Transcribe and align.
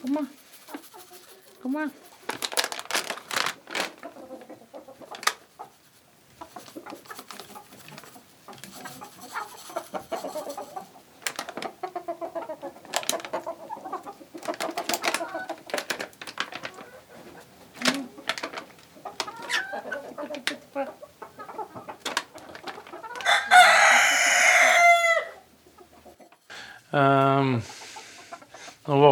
Kom, 0.00 0.14
da. 0.14 0.26
Kom, 1.62 1.72
da. 1.72 2.09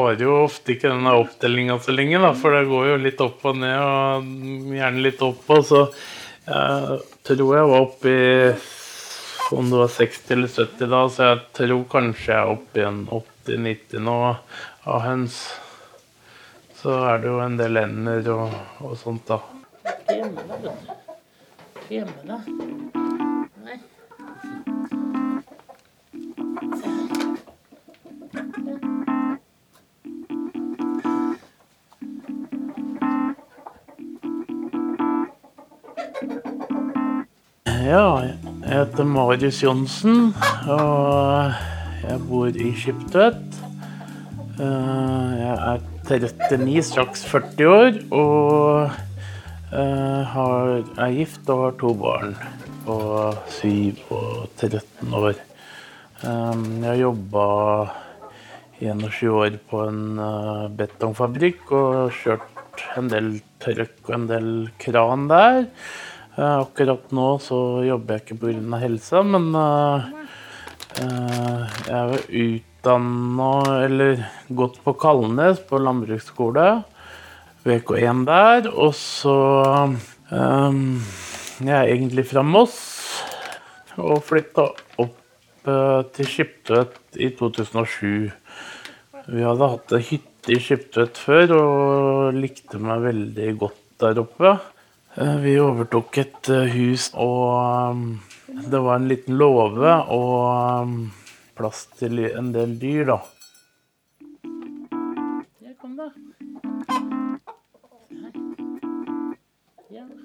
Nå 0.09 0.15
varer 0.15 0.25
jo 0.25 0.45
ofte 0.47 0.73
ikke 0.73 0.89
denne 0.89 1.13
opptellinga 1.21 1.79
så 1.85 1.93
lenge, 1.93 2.19
da, 2.19 2.33
for 2.33 2.55
det 2.55 2.69
går 2.69 2.87
jo 2.89 2.97
litt 3.03 3.21
opp 3.21 3.45
og 3.45 3.59
ned, 3.61 3.77
og 3.77 4.25
gjerne 4.73 5.03
litt 5.05 5.21
opp 5.23 5.51
og 5.51 5.65
så 5.69 5.89
Jeg 6.49 7.01
tror 7.29 7.57
jeg 7.57 7.69
var 7.69 7.83
oppe 7.83 8.09
i 8.09 8.55
om 9.53 9.69
det 9.71 9.79
var 9.79 9.89
60 9.89 10.33
eller 10.33 10.49
70 10.49 10.89
da, 10.89 11.03
så 11.09 11.27
jeg 11.27 11.41
tror 11.57 11.85
kanskje 11.93 12.33
jeg 12.33 12.41
er 12.41 12.53
oppe 12.55 12.81
i 12.81 12.87
en 12.89 13.03
80-90 13.09 14.05
nå 14.05 14.17
av 14.29 15.01
høns. 15.05 15.39
Så 16.81 16.93
er 17.09 17.21
det 17.21 17.29
jo 17.29 17.39
en 17.41 17.57
del 17.61 17.81
ender 17.81 18.33
og, 18.33 18.57
og 18.85 18.97
sånt, 19.01 19.29
da. 19.29 19.41
Hjemme, 20.09 20.45
da, 20.49 20.75
hjemme, 21.89 22.25
da. 22.29 22.41
Nei. 23.65 23.81
Ja, 37.89 38.21
jeg 38.21 38.69
heter 38.69 39.07
Marius 39.09 39.63
Johnsen, 39.65 40.35
og 40.69 41.55
jeg 42.03 42.19
bor 42.29 42.51
i 42.53 42.73
Skiptvet. 42.77 43.39
Eh, 44.61 45.31
Jeg 45.39 45.55
er 45.57 45.87
39, 46.05 46.83
straks 46.85 47.23
40 47.31 47.71
år, 47.73 47.97
og 48.13 48.91
eh, 49.73 50.21
har, 50.35 50.75
er 51.01 51.15
gift 51.17 51.49
og 51.49 51.63
har 51.63 51.79
to 51.81 51.95
barn 52.03 52.37
på 52.85 52.99
7 53.57 54.05
og 54.19 54.61
13 54.61 55.17
år. 55.23 55.41
Eh, 55.41 56.29
Jeg 56.29 56.91
har 56.91 57.01
jobba 57.07 57.47
21 58.85 59.33
år 59.33 59.59
på 59.73 59.87
en 59.89 60.21
betongfabrikk 60.77 61.73
og 61.73 62.13
kjørt 62.21 62.85
en 63.01 63.09
del 63.09 63.33
trøkk 63.65 64.13
og 64.13 64.15
en 64.21 64.31
del 64.35 64.53
kran 64.77 65.27
der. 65.33 65.65
Eh, 66.39 66.59
Akkurat 66.63 67.11
nå 67.11 67.33
så 67.43 67.57
jobber 67.83 68.15
jeg 68.15 68.25
ikke 68.25 68.37
pga. 68.45 68.79
helsa, 68.79 69.25
men 69.27 69.49
eh, 69.59 70.05
eh, 71.03 71.79
jeg 71.89 71.97
er 71.99 72.29
utdanna, 72.45 73.51
eller 73.89 74.23
gått 74.47 74.79
på 74.85 74.95
Kalnes 74.95 75.59
på 75.67 75.81
landbruksskole. 75.83 76.69
VK1 77.67 78.23
der. 78.29 78.71
Og 78.71 78.95
så 78.95 79.35
um, 80.31 81.03
Jeg 81.59 81.75
er 81.75 81.91
egentlig 81.91 82.29
fra 82.31 82.45
Moss 82.47 82.79
og 83.99 84.23
flytta 84.23 84.69
opp 85.03 85.67
uh, 85.67 86.07
til 86.15 86.31
Skiptvet 86.31 87.19
i 87.19 87.33
2007. 87.35 88.31
Vi 89.29 89.43
hadde 89.43 89.71
hatt 89.75 89.95
ei 89.99 90.05
hytte 90.07 90.55
i 90.55 90.61
Skiptvet 90.63 91.19
før 91.19 91.57
og 91.59 92.39
likte 92.39 92.79
meg 92.79 93.03
veldig 93.11 93.53
godt 93.59 93.83
der 93.99 94.23
oppe. 94.23 94.55
Eh, 95.17 95.37
Vi 95.41 95.61
overtok 95.61 96.19
et 96.19 96.49
eh, 96.53 96.69
hus, 96.75 97.11
og 97.15 97.93
um, 97.93 98.21
det 98.71 98.81
var 98.85 98.97
en 98.99 99.09
liten 99.09 99.37
låve 99.41 99.95
og 100.15 100.89
plass 101.59 101.87
til 101.99 102.19
en 102.29 102.53
del 102.55 102.77
dyr, 102.81 103.05
da. 103.09 103.19
Ja, 105.65 105.73
kom. 105.81 105.99
Ja. 105.99 106.11
Her. 110.05 110.19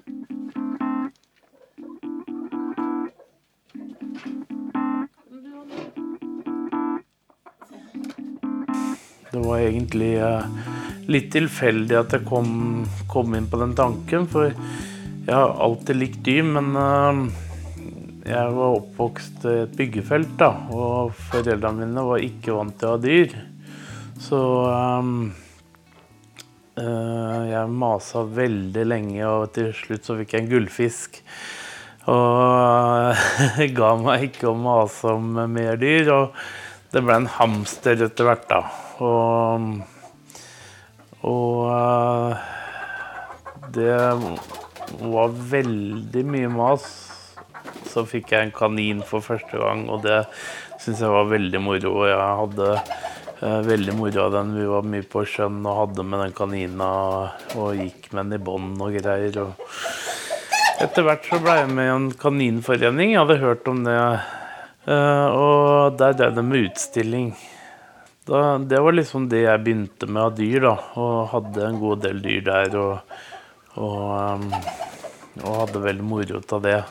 Det 9.34 9.40
var 9.42 9.58
egentlig 9.58 10.12
eh, 10.22 10.44
litt 11.10 11.32
tilfeldig 11.34 11.96
at 11.98 12.12
jeg 12.14 12.22
kom, 12.28 12.84
kom 13.14 13.38
inn 13.38 13.48
på 13.50 13.60
den 13.62 13.72
tanken, 13.78 14.28
for 14.30 14.50
jeg 14.50 15.32
har 15.32 15.56
alltid 15.64 15.96
likt 16.00 16.20
dyr, 16.26 16.44
men 16.56 16.74
eh, 16.76 17.22
jeg 18.34 18.52
var 18.56 18.78
oppvokst 18.80 19.46
i 19.48 19.54
et 19.62 19.78
byggefelt, 19.78 20.34
da, 20.40 20.50
og 20.74 21.14
foreldrene 21.30 21.84
mine 21.84 22.04
var 22.10 22.26
ikke 22.26 22.58
vant 22.58 22.76
til 22.80 22.90
å 22.90 22.94
ha 22.96 23.00
dyr. 23.00 23.34
Så 24.24 24.38
um, 24.68 25.16
uh, 26.78 27.40
jeg 27.50 27.74
masa 27.82 28.22
veldig 28.24 28.86
lenge, 28.88 29.20
og 29.28 29.52
til 29.56 29.72
slutt 29.76 30.08
så 30.08 30.16
fikk 30.20 30.36
jeg 30.36 30.44
en 30.44 30.52
gullfisk. 30.52 31.20
Og 32.12 33.24
ga 33.78 33.90
meg 34.00 34.28
ikke 34.28 34.50
å 34.50 34.58
mase 34.58 35.12
om 35.16 35.36
mer 35.52 35.80
dyr. 35.80 36.10
Og 36.14 36.38
det 36.94 37.02
ble 37.02 37.16
en 37.18 37.30
hamster 37.40 38.04
etter 38.06 38.28
hvert, 38.28 38.44
da. 38.50 38.60
Og, 39.02 39.70
og 41.26 41.62
eh, 41.74 42.44
det 43.74 43.96
var 45.00 45.34
veldig 45.50 46.24
mye 46.28 46.50
mas. 46.52 46.86
Så 47.90 48.04
fikk 48.08 48.32
jeg 48.34 48.48
en 48.48 48.54
kanin 48.54 49.02
for 49.06 49.24
første 49.24 49.58
gang, 49.60 49.86
og 49.92 50.02
det 50.04 50.24
syns 50.82 51.02
jeg 51.02 51.14
var 51.14 51.30
veldig 51.30 51.60
moro. 51.62 51.92
Og 52.02 52.08
jeg 52.10 52.38
hadde 52.40 52.70
eh, 52.74 53.60
veldig 53.68 53.96
moro 53.98 54.26
av 54.26 54.36
den. 54.38 54.54
Vi 54.58 54.68
var 54.70 54.88
mye 54.94 55.08
på 55.14 55.24
sjøen 55.28 55.60
og 55.62 55.80
hadde 55.82 56.06
med 56.08 56.24
den 56.24 56.36
kanina 56.36 56.90
og 57.54 57.80
gikk 57.80 58.10
med 58.12 58.24
den 58.24 58.38
i 58.38 58.44
bånd 58.50 58.82
og 58.84 58.98
greier. 58.98 59.40
Og 59.44 60.84
etter 60.84 61.06
hvert 61.06 61.28
så 61.28 61.40
ble 61.42 61.58
jeg 61.62 61.74
med 61.74 61.88
i 61.88 61.94
en 61.94 62.08
kaninforening. 62.20 63.14
Jeg 63.14 63.22
hadde 63.22 63.42
hørt 63.42 63.68
om 63.70 63.84
det. 63.86 63.98
Eh, 64.84 65.26
og 65.32 66.00
der 66.00 66.16
drev 66.18 66.34
de 66.36 66.46
med 66.46 66.70
utstilling. 66.70 67.34
Da, 68.24 68.56
det 68.56 68.80
var 68.80 68.96
liksom 68.96 69.28
det 69.28 69.42
jeg 69.44 69.62
begynte 69.64 70.08
med 70.08 70.22
av 70.22 70.36
dyr, 70.36 70.58
da. 70.64 70.74
Og 71.00 71.30
hadde 71.32 71.64
en 71.68 71.80
god 71.80 72.04
del 72.06 72.20
dyr 72.24 72.44
der. 72.48 72.76
Og, 72.80 73.24
og, 73.74 74.02
um, 74.14 74.50
og 75.42 75.56
hadde 75.62 75.82
veldig 75.88 76.06
moro 76.06 76.42
av 76.56 76.62
det. 76.64 76.82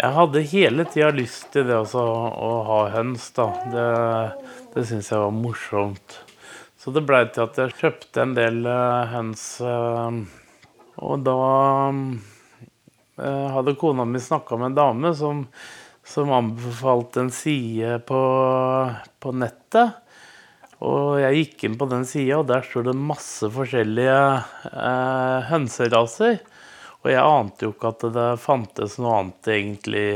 Jeg 0.00 0.16
hadde 0.16 0.40
hele 0.48 0.84
tida 0.88 1.10
lyst 1.12 1.50
til 1.52 1.66
det 1.68 1.76
også, 1.76 2.00
å 2.00 2.50
ha 2.64 2.80
høns, 2.94 3.26
da. 3.36 3.50
Det, 3.68 3.88
det 4.72 4.84
syns 4.88 5.10
jeg 5.12 5.20
var 5.20 5.34
morsomt. 5.36 6.14
Så 6.80 6.92
det 6.96 7.02
blei 7.04 7.26
til 7.28 7.44
at 7.44 7.58
jeg 7.60 7.76
kjøpte 7.76 8.22
en 8.24 8.32
del 8.38 8.62
eh, 8.64 9.10
høns. 9.12 9.42
eh, 9.60 10.20
og 11.04 11.26
da 11.26 11.36
eh, 13.20 13.46
hadde 13.56 13.76
kona 13.80 14.06
mi 14.08 14.22
snakka 14.24 14.56
med 14.56 14.70
en 14.70 14.78
dame 14.78 15.12
som, 15.16 15.44
som 16.10 16.32
anbefalte 16.34 17.24
en 17.24 17.32
side 17.34 18.00
på, 18.08 18.20
på 19.22 19.32
nettet. 19.38 19.98
Og 20.80 21.20
jeg 21.20 21.36
gikk 21.42 21.64
inn 21.66 21.76
på 21.80 21.88
den 21.90 22.06
sida, 22.08 22.38
og 22.40 22.48
der 22.48 22.64
står 22.64 22.88
det 22.88 22.96
masse 22.96 23.50
forskjellige 23.52 24.20
eh, 24.70 25.48
hønseraser. 25.50 26.38
Og 27.00 27.10
jeg 27.12 27.24
ante 27.24 27.66
jo 27.66 27.74
ikke 27.74 27.90
at 27.92 28.06
det 28.16 28.28
fantes 28.40 28.96
noe 29.00 29.18
annet 29.18 29.50
egentlig. 29.52 30.06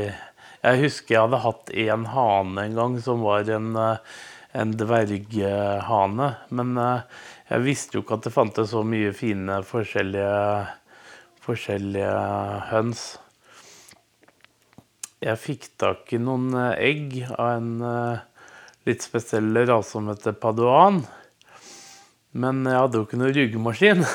Jeg 0.65 0.81
husker 0.81 1.15
jeg 1.15 1.23
hadde 1.27 1.43
hatt 1.43 1.73
én 1.85 2.07
hane 2.09 2.65
en 2.65 2.79
gang 2.79 2.97
som 3.05 3.21
var 3.25 3.49
en, 3.53 3.75
eh, 3.77 4.15
en 4.57 4.73
dverghane. 4.79 6.31
Men 6.49 6.73
eh, 6.81 7.21
jeg 7.51 7.65
visste 7.65 7.99
jo 7.99 8.05
ikke 8.05 8.17
at 8.17 8.25
det 8.25 8.33
fantes 8.33 8.73
så 8.73 8.81
mye 8.85 9.13
fine 9.13 9.61
forskjellige, 9.69 10.41
forskjellige 11.45 12.17
høns. 12.71 13.05
Jeg 15.25 15.41
fikk 15.41 15.63
tak 15.81 16.11
i 16.13 16.19
noen 16.21 16.51
eh, 16.53 16.81
egg 16.85 17.13
av 17.33 17.55
en 17.55 17.69
eh, 17.81 18.25
litt 18.85 19.01
spesiell 19.01 19.47
rase 19.65 19.95
som 19.95 20.11
heter 20.11 20.35
paduan. 20.37 20.99
Men 22.37 22.59
jeg 22.67 22.77
hadde 22.77 22.99
jo 22.99 23.07
ikke 23.07 23.17
noen 23.17 23.33
ryggemaskin. 23.33 24.05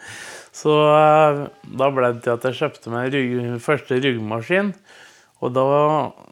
Så 0.60 0.74
eh, 0.92 1.40
da 1.80 1.88
ble 1.94 2.10
det 2.12 2.26
til 2.26 2.34
at 2.34 2.44
jeg 2.44 2.58
kjøpte 2.58 2.92
meg 2.92 3.14
rygg, 3.14 3.38
første 3.64 3.96
ryggemaskin. 3.96 4.74
Og 5.40 5.54
da 5.56 5.64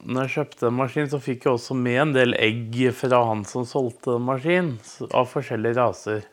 når 0.05 0.27
jeg 0.27 0.35
kjøpte 0.35 0.69
en 0.69 0.77
maskin, 0.83 1.09
så 1.09 1.23
fikk 1.23 1.47
jeg 1.47 1.56
også 1.56 1.79
med 1.79 2.00
en 2.03 2.15
del 2.17 2.37
egg 2.43 2.77
fra 2.99 3.23
han 3.31 3.47
som 3.49 3.65
solgte 3.69 4.19
maskin, 4.21 4.75
av 5.15 5.31
forskjellige 5.31 5.79
raser. 5.79 6.27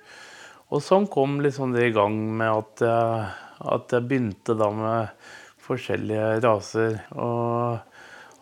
Og 0.74 0.84
sånn 0.84 1.08
kom 1.14 1.38
liksom 1.46 1.72
det 1.78 1.88
i 1.88 1.96
gang 1.96 2.18
med 2.36 2.50
at 2.50 2.84
jeg, 2.84 3.32
at 3.78 3.96
jeg 3.96 4.08
begynte 4.10 4.58
da 4.60 4.72
med 4.74 5.34
forskjellige 5.64 6.30
raser. 6.44 6.98
Og 7.14 7.93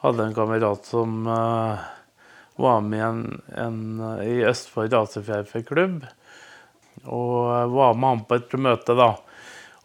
hadde 0.01 0.27
en 0.27 0.38
kamerat 0.38 0.88
som 0.88 1.27
uh, 1.30 1.81
var 2.62 2.81
med 2.86 3.03
en, 3.06 3.42
en, 3.57 3.81
i 4.25 4.42
Østfold 4.50 4.94
racerfjærfeklubb. 4.95 6.06
Og 7.09 7.74
var 7.74 7.98
med 7.98 8.15
han 8.15 8.24
på 8.30 8.38
et 8.38 8.56
møte, 8.62 8.95
da. 8.98 9.13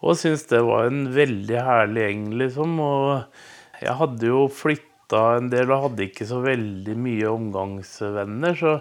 Og 0.04 0.18
syntes 0.20 0.46
det 0.50 0.60
var 0.66 0.88
en 0.90 1.06
veldig 1.14 1.60
herlig 1.66 2.06
gjeng, 2.06 2.24
liksom. 2.42 2.78
Og 2.84 3.82
jeg 3.82 3.98
hadde 4.00 4.32
jo 4.32 4.46
flytta 4.52 5.22
en 5.38 5.52
del 5.52 5.70
og 5.72 5.90
hadde 5.90 6.08
ikke 6.08 6.28
så 6.28 6.40
veldig 6.44 6.96
mye 7.00 7.30
omgangsvenner. 7.32 8.58
Så 8.58 8.74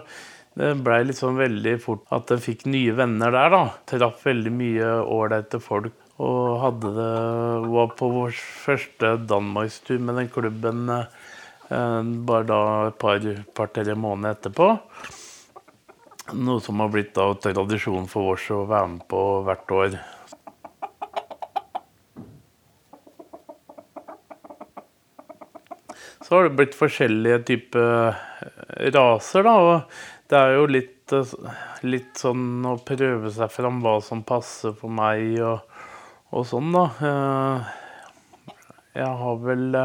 det 0.56 0.72
blei 0.84 1.02
liksom 1.04 1.36
veldig 1.40 1.76
fort 1.84 2.04
at 2.16 2.32
jeg 2.32 2.44
fikk 2.44 2.66
nye 2.72 2.96
venner 2.96 3.32
der, 3.34 3.52
da. 3.52 3.62
Traff 3.88 4.24
veldig 4.26 4.52
mye 4.56 4.90
ålreite 5.04 5.60
folk. 5.62 5.94
Og 6.16 6.60
hadde 6.62 6.90
det 6.96 7.14
Var 7.68 7.90
på 7.98 8.06
vår 8.08 8.36
første 8.64 9.16
danmarkstur 9.28 9.98
med 10.00 10.16
den 10.16 10.30
klubben 10.32 10.86
eh, 10.88 11.10
bare 11.68 12.46
da 12.46 12.60
et 12.88 12.98
par-tre 13.00 13.84
par, 13.84 13.94
måneder 13.98 14.36
etterpå. 14.36 14.68
Noe 16.34 16.62
som 16.62 16.82
har 16.82 16.90
blitt 16.90 17.14
da 17.14 17.28
tradisjon 17.38 18.08
for 18.10 18.34
oss 18.34 18.48
å 18.50 18.64
være 18.66 18.92
med 18.96 19.06
på 19.10 19.22
hvert 19.46 19.74
år. 19.74 19.98
Så 26.26 26.34
har 26.34 26.48
det 26.48 26.56
blitt 26.58 26.74
forskjellige 26.74 27.42
typer 27.46 28.16
raser, 28.96 29.46
da. 29.46 29.54
Og 29.62 30.30
det 30.30 30.38
er 30.40 30.56
jo 30.56 30.64
litt, 30.66 31.14
litt 31.86 32.18
sånn 32.18 32.66
å 32.66 32.74
prøve 32.82 33.30
seg 33.30 33.52
fram 33.54 33.78
hva 33.84 34.00
som 34.02 34.24
passer 34.26 34.74
for 34.74 34.90
meg 34.90 35.38
og, 35.38 35.62
og 36.34 36.48
sånn, 36.50 36.74
da. 36.74 36.86
Jeg 38.96 39.12
har 39.22 39.38
vel 39.44 39.78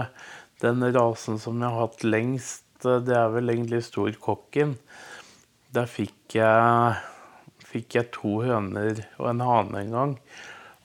den 0.62 0.86
rasen 0.94 1.40
som 1.42 1.62
jeg 1.62 1.74
har 1.74 1.88
hatt 1.88 2.06
lengst, 2.06 2.68
det 2.81 3.16
er 3.16 3.31
vel 3.34 3.54
egentlig 3.54 3.84
storkokken. 3.86 4.75
Der 5.72 5.88
fikk 5.90 6.36
jeg, 6.38 7.02
fikk 7.66 7.98
jeg 7.98 8.12
to 8.16 8.40
høner 8.46 9.04
og 9.19 9.28
en 9.31 9.44
hane 9.46 9.84
en 9.84 9.94
gang. 9.96 10.16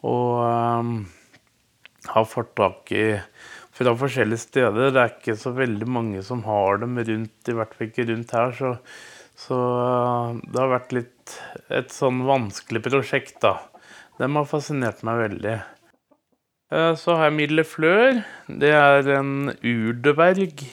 Og 0.07 0.43
um, 0.45 0.97
har 2.13 2.29
fått 2.31 2.55
tak 2.59 2.93
i 2.95 3.07
fra 3.77 3.93
forskjellige 3.99 4.45
steder. 4.45 4.93
Det 4.95 5.03
er 5.03 5.13
ikke 5.13 5.37
så 5.41 5.53
veldig 5.57 5.89
mange 5.91 6.23
som 6.25 6.45
har 6.47 6.81
dem 6.81 6.97
rundt, 6.97 7.49
i 7.49 7.57
hvert 7.57 7.75
fall 7.77 7.91
ikke 7.91 8.09
rundt 8.11 8.37
her. 8.37 8.55
Så, 8.57 8.75
så 9.47 9.57
uh, 9.57 10.37
det 10.45 10.63
har 10.63 10.75
vært 10.77 10.95
litt 10.97 11.39
et 11.73 11.93
sånn 11.93 12.25
vanskelig 12.29 12.85
prosjekt, 12.87 13.41
da. 13.45 13.59
Dem 14.21 14.39
har 14.39 14.49
fascinert 14.49 15.03
meg 15.05 15.27
veldig. 15.27 15.57
Uh, 16.73 16.95
så 16.99 17.15
har 17.15 17.31
jeg 17.31 17.39
Mille 17.43 17.65
Flør. 17.65 18.25
Det 18.49 18.73
er 18.75 19.13
en 19.19 19.53
urdeberg. 19.63 20.67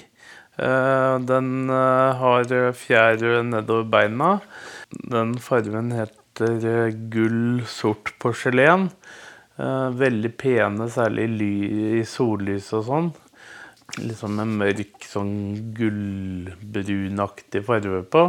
Eh, 0.54 1.16
den 1.26 1.70
eh, 1.74 2.20
har 2.20 2.52
fjær 2.78 3.24
nedover 3.42 3.88
beina. 3.90 4.36
Den 5.10 5.34
fargen 5.42 5.90
heter 5.96 6.68
eh, 6.70 6.94
gull 7.10 7.64
sort 7.66 8.14
porselen. 8.22 8.92
Veldig 9.54 10.32
pene, 10.42 10.88
særlig 10.90 11.28
i 11.70 12.00
sollys 12.10 12.72
og 12.74 12.88
sånn. 12.88 13.10
Liksom 14.02 14.40
en 14.42 14.56
mørk, 14.58 15.06
sånn 15.06 15.36
gullbrunaktig 15.78 17.62
farge 17.68 18.00
på. 18.16 18.24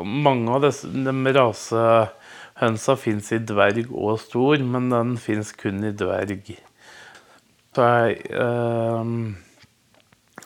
Mange 0.00 0.54
av 0.56 0.64
disse, 0.64 0.88
de 0.88 1.34
rasehønsa 1.36 2.96
fins 2.96 3.28
i 3.36 3.42
dverg 3.44 3.92
og 3.92 4.16
stor, 4.24 4.64
men 4.64 4.88
den 4.94 5.12
fins 5.20 5.52
kun 5.60 5.84
i 5.84 5.92
dverg. 5.92 6.56
Så 7.76 7.84
er 7.84 8.14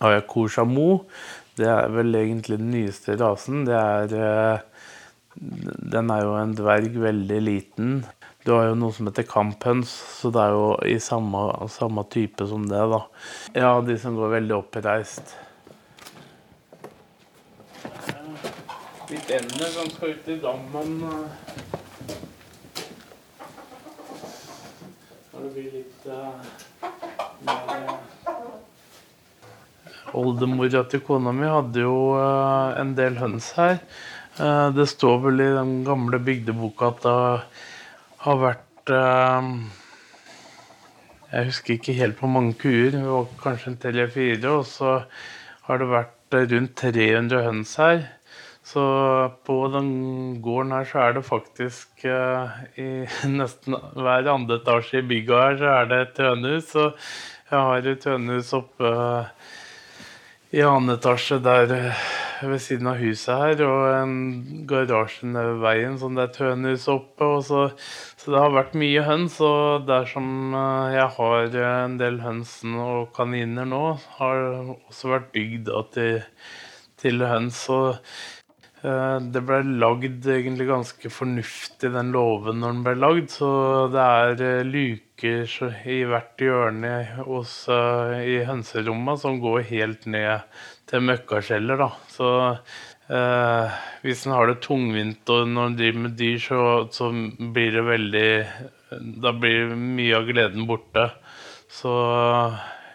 har 0.00 0.14
jeg 0.16 0.26
Korsamo. 0.26 0.88
Det 1.58 1.68
er 1.68 1.92
vel 1.92 2.16
egentlig 2.16 2.56
den 2.58 2.72
nyeste 2.72 3.14
rasen. 3.20 3.66
Det 3.68 3.76
er 3.76 4.14
eh, 4.16 4.62
Den 5.94 6.10
er 6.10 6.24
jo 6.24 6.32
en 6.40 6.56
dverg, 6.56 6.96
veldig 6.98 7.40
liten. 7.44 8.00
Du 8.42 8.54
har 8.56 8.70
jo 8.70 8.78
noe 8.80 8.96
som 8.96 9.06
heter 9.06 9.28
kamphøns, 9.28 9.92
så 10.18 10.32
det 10.32 10.40
er 10.42 10.56
jo 10.56 10.64
i 10.88 10.96
samme, 10.98 11.42
samme 11.70 12.02
type 12.10 12.46
som 12.48 12.64
det, 12.68 12.80
da. 12.90 13.00
Ja, 13.54 13.70
de 13.84 13.98
som 14.00 14.16
går 14.16 14.34
veldig 14.38 14.56
oppreist. 14.56 15.36
Litt 19.10 19.30
ender 19.36 19.70
som 19.76 19.92
skal 19.92 20.16
ut 20.16 20.32
i 20.32 20.38
dammen. 20.40 20.96
Eh. 21.04 21.28
Når 25.30 25.46
det 25.46 25.52
blir 25.54 25.70
litt 25.76 26.10
uh, 26.10 26.68
Oldemora 30.20 30.82
til 30.90 31.02
kona 31.06 31.32
mi 31.34 31.46
hadde 31.48 31.84
jo 31.84 31.96
uh, 32.18 32.76
en 32.80 32.94
del 32.98 33.18
høns 33.20 33.52
her. 33.56 33.78
Uh, 34.38 34.68
det 34.74 34.88
står 34.90 35.20
vel 35.26 35.42
i 35.44 35.50
den 35.54 35.74
gamle 35.86 36.20
bygdeboka 36.24 36.90
at 36.90 37.04
det 37.04 37.14
har 38.24 38.40
vært 38.42 38.92
uh, 38.94 39.50
Jeg 41.30 41.50
husker 41.50 41.76
ikke 41.76 41.98
helt 42.00 42.18
hvor 42.20 42.32
mange 42.32 42.56
kuer, 42.58 42.90
det 42.96 43.04
var 43.06 43.28
kanskje 43.42 43.72
en 43.72 43.82
tre-fire. 43.84 44.56
Og 44.56 44.66
så 44.66 44.96
har 45.68 45.80
det 45.80 45.92
vært 45.92 46.40
rundt 46.54 46.74
300 46.78 47.44
høns 47.46 47.76
her. 47.80 48.02
Så 48.70 48.84
på 49.46 49.56
den 49.72 49.90
gården 50.44 50.74
her 50.76 50.86
så 50.86 51.02
er 51.02 51.16
det 51.16 51.26
faktisk 51.26 52.04
i 52.06 52.90
nesten 53.40 53.74
hver 53.98 54.30
andre 54.30 54.60
etasje 54.60 55.02
i 55.02 55.08
bygget 55.10 55.42
her 55.42 55.58
så 55.58 55.72
er 55.74 55.90
det 55.90 56.00
et 56.04 56.22
hønehus. 56.22 56.70
Så 56.70 56.90
jeg 57.50 57.66
har 57.66 57.90
et 57.90 58.06
hønehus 58.06 58.52
oppe 58.54 58.92
i 60.50 60.62
annen 60.66 60.96
etasje 60.96 61.38
der 61.42 61.72
eh, 61.74 62.06
ved 62.46 62.58
siden 62.62 62.88
av 62.90 62.98
huset 62.98 63.30
her, 63.38 63.60
og 63.66 63.82
en 63.94 64.14
garasje 64.70 65.28
nede 65.28 65.52
ved 65.52 65.60
veien, 65.62 65.98
sånn 66.00 66.16
det 66.18 66.24
er 66.24 66.30
et 66.32 66.40
hønehus 66.42 66.86
oppe. 66.90 67.28
Så, 67.46 67.60
så, 68.16 68.32
det 68.32 68.40
har 68.40 68.56
vært 68.56 68.74
mye 68.78 69.04
høns. 69.06 69.38
Og 69.46 69.86
dersom 69.86 70.56
eh, 70.58 70.96
jeg 70.96 71.06
har 71.18 71.56
en 71.68 71.96
del 72.00 72.18
høns 72.24 72.56
og 72.66 73.12
kaniner 73.14 73.68
nå, 73.70 73.84
har 74.18 74.42
det 74.42 74.76
også 74.90 75.14
vært 75.14 75.30
bygd 75.36 75.70
til, 75.94 76.20
til 77.02 77.26
høns. 77.30 77.62
Og 77.70 77.92
eh, 77.92 78.39
det 78.80 79.42
ble 79.44 79.58
lagd 79.82 80.24
egentlig 80.32 80.64
ganske 80.70 81.10
fornuftig, 81.12 81.90
den 81.92 82.14
låven, 82.14 82.62
når 82.62 82.72
den 82.72 82.84
ble 82.86 82.94
lagd. 82.96 83.26
Så 83.34 83.50
det 83.92 84.04
er 84.40 84.64
luker 84.64 85.56
i 85.84 85.98
hvert 86.08 86.40
hjørne 86.40 86.94
hos, 87.26 87.52
uh, 87.68 88.16
i 88.24 88.40
hønserommet 88.48 89.20
som 89.20 89.40
går 89.42 89.66
helt 89.68 90.06
ned 90.08 90.46
til 90.90 91.04
møkkaskjeller. 91.06 91.80
Da. 91.80 91.90
Så 92.10 92.28
eh, 93.14 93.78
hvis 94.04 94.24
en 94.26 94.34
har 94.34 94.50
det 94.50 94.60
tungvint 94.64 95.32
og 95.32 95.48
når 95.48 95.70
en 95.70 95.78
driver 95.78 96.04
med 96.06 96.16
dyr, 96.18 96.40
så, 96.42 96.60
så, 96.90 97.10
blir 97.38 97.76
det 97.76 97.86
veldig 97.86 98.30
Da 99.22 99.32
blir 99.38 99.74
mye 99.78 100.16
av 100.18 100.26
gleden 100.26 100.66
borte. 100.66 101.06
Så 101.70 101.92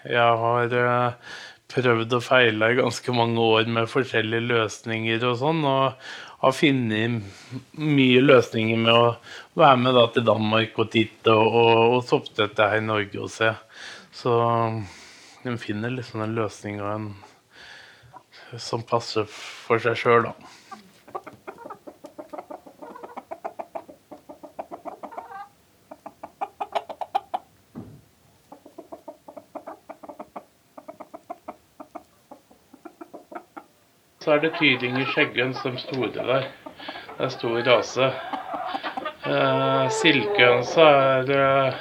jeg 0.03 0.41
har 0.43 0.75
uh, 0.75 1.35
prøvd 1.71 2.13
og 2.13 2.23
feila 2.23 2.69
i 2.71 2.77
ganske 2.79 3.13
mange 3.15 3.41
år 3.41 3.69
med 3.71 3.89
forskjellige 3.91 4.47
løsninger 4.51 5.25
og 5.29 5.37
sånn. 5.41 5.63
Og 5.65 5.95
har 6.45 6.53
funnet 6.53 7.21
mye 7.81 8.21
løsninger 8.21 8.81
med 8.81 8.93
å 8.93 9.13
være 9.57 9.79
med 9.81 9.97
da, 9.97 10.05
til 10.13 10.27
Danmark 10.27 10.77
og 10.81 10.91
titte, 10.93 11.33
og, 11.33 11.55
og, 11.61 11.79
og 11.95 12.03
soppdette 12.05 12.69
her 12.69 12.83
i 12.83 12.85
Norge 12.85 13.21
og 13.23 13.31
se. 13.33 13.53
Så 14.15 14.35
en 15.45 15.61
finner 15.61 15.93
liksom 15.93 16.23
en 16.25 16.35
løsning 16.37 16.81
og 16.83 16.91
en 16.91 17.09
som 18.61 18.85
passer 18.87 19.25
for 19.29 19.81
seg 19.81 19.97
sjøl, 19.99 20.29
da. 20.29 20.54
Så 34.25 34.31
er 34.33 34.39
det 34.41 34.55
tyringer 34.57 35.05
skjeggen 35.13 35.51
de 35.53 35.71
store 35.77 36.07
der. 36.15 36.45
Det 37.17 37.25
er 37.27 37.29
stor 37.29 37.59
rase. 37.67 38.05
Eh, 39.29 39.83
Silkehønsa 39.99 40.85
er, 41.01 41.29
eh, 41.35 41.73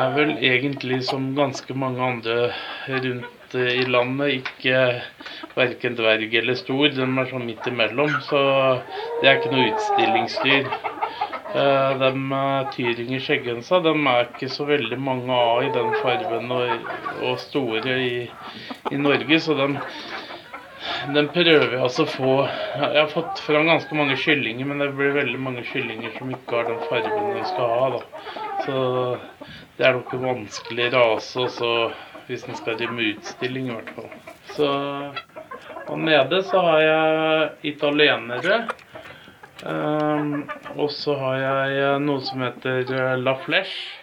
er 0.00 0.12
vel 0.14 0.30
egentlig 0.38 1.00
som 1.08 1.32
ganske 1.34 1.74
mange 1.74 1.98
andre 2.00 2.52
rundt 2.86 3.56
i 3.58 3.82
landet 3.90 4.36
ikke 4.36 5.02
verken 5.56 5.96
dverg 5.98 6.36
eller 6.42 6.54
stor. 6.54 6.94
De 6.94 7.02
er 7.02 7.30
sånn 7.32 7.46
midt 7.48 7.66
imellom, 7.66 8.14
så 8.28 8.42
det 9.20 9.26
er 9.26 9.40
ikke 9.40 9.50
noe 9.56 9.72
utstillingsdyr. 9.72 10.70
Eh, 11.56 11.90
de 12.04 12.12
eh, 12.38 12.70
tyringer 12.76 13.26
skjeggensa 13.26 13.78
de 13.82 13.96
er 14.12 14.26
ikke 14.28 14.48
så 14.52 14.68
veldig 14.68 14.98
mange 15.00 15.32
av 15.32 15.64
i 15.64 15.74
den 15.74 15.90
fargen 16.04 16.50
og, 16.52 16.88
og 17.22 17.38
store 17.40 17.98
i, 17.98 18.26
i 18.92 18.98
Norge, 19.00 19.38
så 19.40 19.58
de 19.58 19.68
den 21.14 21.28
prøver 21.30 21.74
jeg 21.74 21.82
altså 21.82 22.04
å 22.06 22.10
få 22.10 22.30
Jeg 22.46 22.96
har 22.96 23.10
fått 23.12 23.40
fram 23.44 23.68
ganske 23.68 23.96
mange 23.98 24.16
kyllinger, 24.20 24.66
men 24.68 24.82
det 24.82 24.88
blir 24.96 25.14
veldig 25.16 25.40
mange 25.42 25.64
kyllinger 25.68 26.14
som 26.18 26.32
ikke 26.34 26.58
har 26.58 26.70
den 26.70 26.80
fargen 26.90 27.34
den 27.36 27.46
skal 27.50 27.72
ha. 27.72 27.88
da. 27.96 28.00
Så 28.64 28.76
det 29.76 29.86
er 29.86 29.98
nok 29.98 30.14
en 30.16 30.26
vanskelig 30.26 30.88
rase 30.94 31.44
også, 31.44 31.70
hvis 32.26 32.46
den 32.48 32.58
skal 32.58 32.78
drive 32.80 32.96
med 32.96 33.12
utstilling, 33.14 33.68
i 33.70 33.76
hvert 33.76 33.92
fall. 33.96 34.10
Så 34.56 34.70
Og 35.86 35.98
nede 36.02 36.42
så 36.42 36.60
har 36.64 36.80
jeg 36.82 37.50
italienere. 37.74 38.64
Um, 39.64 40.48
og 40.76 40.90
så 40.92 41.14
har 41.16 41.36
jeg 41.40 41.76
eh, 41.80 42.00
noe 42.02 42.20
som 42.26 42.42
heter 42.44 42.90
eh, 42.92 43.14
La 43.22 43.32
Fleche. 43.40 44.02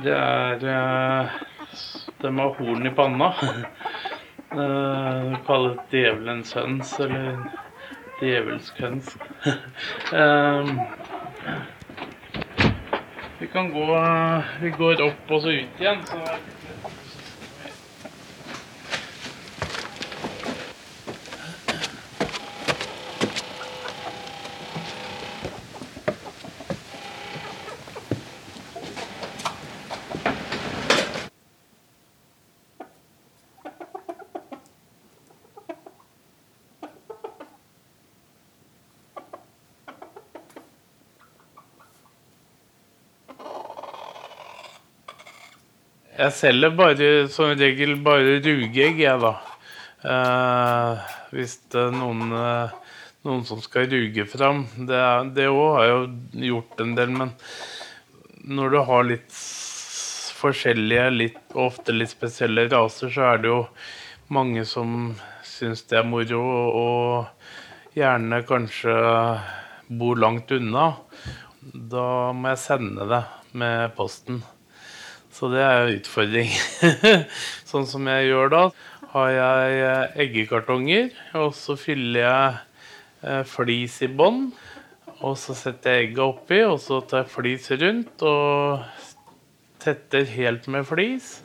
Det 0.00 0.14
er 0.14 0.62
uh, 0.64 1.34
De 2.22 2.30
har 2.38 2.54
horn 2.58 2.88
i 2.88 2.94
panna. 2.94 3.34
uh, 4.58 5.36
det 5.90 5.92
djevelens 5.92 6.54
høns, 6.56 6.94
eller 7.00 7.36
djevelsk 8.20 8.80
høns. 8.80 9.16
um, 10.12 10.74
vi 13.40 13.46
kan 13.52 13.70
gå 13.74 13.86
Vi 14.60 14.70
går 14.78 15.02
opp 15.04 15.34
og 15.36 15.42
så 15.44 15.54
ut 15.54 15.82
igjen. 15.82 16.00
så 16.08 16.20
Jeg 46.14 46.30
selger 46.30 46.70
bare, 46.78 47.06
som 47.26 47.56
regel 47.58 47.96
bare 48.06 48.36
rugeegg, 48.38 49.00
jeg, 49.02 49.18
da. 49.18 49.32
Eh, 50.06 51.00
hvis 51.34 51.56
det 51.74 51.80
er 51.88 51.96
noen, 51.96 52.30
eh, 52.38 53.00
noen 53.26 53.42
som 53.48 53.58
skal 53.58 53.88
ruge 53.90 54.22
fram. 54.30 54.62
Det 54.86 55.48
òg 55.48 55.74
har 55.74 55.88
jeg 55.88 55.96
jo 55.96 56.44
gjort 56.52 56.84
en 56.84 56.94
del, 56.94 57.10
men 57.18 57.34
når 58.46 58.70
du 58.70 58.78
har 58.92 59.10
litt 59.10 59.40
forskjellige, 60.38 61.10
litt, 61.18 61.42
ofte 61.58 61.98
litt 61.98 62.14
spesielle 62.14 62.68
raser, 62.70 63.10
så 63.10 63.26
er 63.32 63.42
det 63.42 63.50
jo 63.50 63.60
mange 64.30 64.62
som 64.70 65.16
syns 65.42 65.82
det 65.90 65.98
er 65.98 66.06
moro, 66.06 66.46
og 66.78 67.98
gjerne 67.98 68.44
kanskje 68.46 68.98
bor 69.90 70.14
langt 70.22 70.54
unna. 70.54 70.92
Da 71.74 72.08
må 72.30 72.54
jeg 72.54 72.66
sende 72.70 73.10
det 73.10 73.24
med 73.58 73.96
posten. 73.98 74.44
Så 75.34 75.50
det 75.50 75.62
er 75.66 75.80
en 75.82 75.96
utfordring. 75.96 76.52
sånn 77.70 77.88
som 77.90 78.06
jeg 78.06 78.28
gjør 78.28 78.52
da, 78.52 78.62
har 79.14 79.30
jeg 79.34 79.80
eh, 79.82 80.20
eggekartonger, 80.24 81.08
og 81.40 81.50
så 81.58 81.74
fyller 81.78 82.20
jeg 82.20 82.60
eh, 83.26 83.42
flis 83.50 83.98
i 84.06 84.10
bånn. 84.10 84.46
Og 85.24 85.34
så 85.40 85.56
setter 85.58 85.94
jeg 85.96 86.08
egget 86.08 86.22
oppi, 86.22 86.60
og 86.66 86.78
så 86.82 87.00
tar 87.02 87.24
jeg 87.24 87.32
flis 87.32 87.66
rundt 87.80 88.22
og 88.28 88.84
tetter 89.82 90.26
helt 90.36 90.68
med 90.70 90.86
flis. 90.86 91.36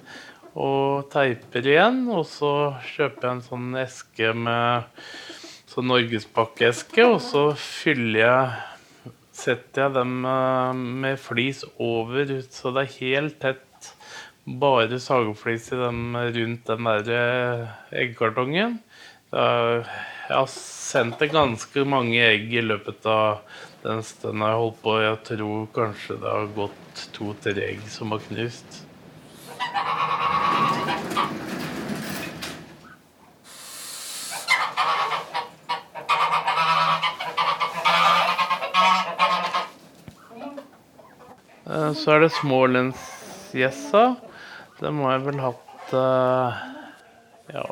Og 0.53 1.07
teiper 1.13 1.69
igjen. 1.73 2.03
Og 2.13 2.25
så 2.29 2.51
kjøper 2.91 3.25
jeg 3.25 3.37
en 3.37 3.45
sånn 3.45 3.69
eske 3.79 4.33
med 4.37 4.89
sånn 5.69 5.89
norgespakkeeske, 5.89 7.05
og 7.05 7.21
så 7.25 7.45
fyller 7.57 8.21
jeg 8.21 8.67
setter 9.39 9.85
jeg 9.85 9.95
dem 9.95 10.25
eh, 10.27 10.85
med 11.05 11.19
flis 11.21 11.63
over, 11.79 12.37
så 12.51 12.73
det 12.75 12.85
er 12.85 12.95
helt 12.99 13.41
tett 13.41 13.65
bare 14.57 14.99
sagflis 14.99 15.71
i 15.73 15.77
dem 15.77 16.15
rundt 16.17 16.69
den 16.71 16.89
der 16.89 17.09
eh, 17.13 17.65
eggkartongen. 18.03 18.79
Jeg 19.29 19.85
har 20.33 20.47
sendt 20.49 21.21
ganske 21.29 21.83
mange 21.85 22.17
egg 22.17 22.53
i 22.53 22.63
løpet 22.65 23.05
av 23.05 23.43
den 23.83 24.01
stunden 24.03 24.41
jeg 24.41 24.61
holdt 24.61 24.79
på. 24.83 24.95
Jeg 25.03 25.19
tror 25.27 25.67
kanskje 25.75 26.17
det 26.21 26.31
har 26.33 26.53
gått 26.55 27.03
to-tre 27.13 27.67
egg 27.67 27.83
som 27.93 28.15
har 28.15 28.23
knust. 28.25 28.85
Eh, 41.69 41.93
så 41.93 42.15
er 42.15 42.25
det 42.25 42.31
smålensgjessa. 42.39 44.28
Det 44.79 44.91
må 44.95 45.09
jeg 45.11 45.25
vel 45.25 45.39
hatt 45.43 45.93
uh, 45.97 46.59
ja 47.51 47.63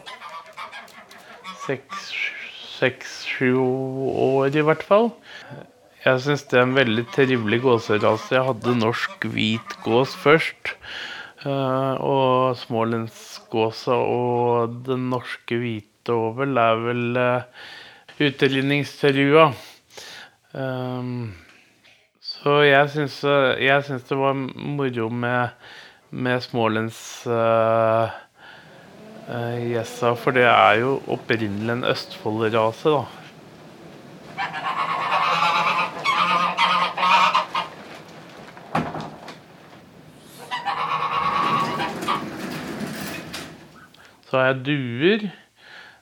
seks-sju 1.68 3.58
år 3.60 4.56
i 4.56 4.64
hvert 4.64 4.84
fall. 4.86 5.10
Jeg 6.04 6.22
syns 6.24 6.46
det 6.48 6.60
er 6.60 6.66
en 6.68 6.76
veldig 6.78 7.06
trivelig 7.16 7.60
gåserase. 7.66 8.36
Jeg 8.36 8.46
hadde 8.48 8.76
norsk 8.80 9.28
hvit 9.34 9.76
gås 9.84 10.14
først. 10.20 10.76
Uh, 11.46 11.96
og 12.02 12.58
smålensgåsa 12.60 13.96
og 13.98 14.78
den 14.88 15.10
norske 15.12 15.60
hvite 15.62 16.16
over 16.16 16.48
er 16.50 16.80
vel 16.82 17.20
uh, 17.20 17.68
utelivningstrua. 18.20 19.52
Um, 20.58 21.36
så 22.24 22.62
jeg 22.66 22.90
syns, 22.94 23.20
jeg 23.62 23.84
syns 23.86 24.08
det 24.08 24.18
var 24.18 24.34
moro 24.38 25.10
med 25.14 25.50
med 26.12 26.44
smålensgjessa, 26.44 28.12
uh, 30.08 30.12
uh, 30.12 30.20
for 30.22 30.32
det 30.38 30.46
er 30.48 30.74
jo 30.82 31.02
opprinnelig 31.12 31.74
en 31.74 31.88
Østfold-rase, 31.92 32.90
da. 32.90 33.06
Så 44.28 44.38
har 44.38 44.50
jeg 44.52 44.66
duer. 44.68 45.30